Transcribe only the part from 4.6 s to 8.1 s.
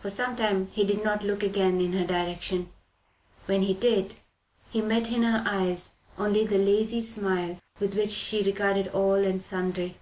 he met in her eyes only the lazy smile with which